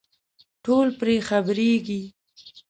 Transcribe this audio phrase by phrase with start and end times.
[0.65, 2.01] ټول پرې خبرېږي.